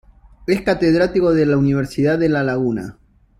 [0.47, 2.97] Es catedrático de la Universidad de La Laguna.